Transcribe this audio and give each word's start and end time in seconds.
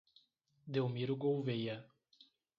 Delmiro 0.65 1.13
Gouveia 1.15 1.85